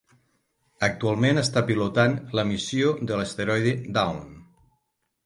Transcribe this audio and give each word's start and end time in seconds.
Actualment 0.85 1.41
està 1.41 1.61
pilotant 1.67 2.15
la 2.39 2.45
missió 2.53 2.95
de 3.13 3.21
l'asteroide 3.21 3.75
Dawn. 3.99 4.25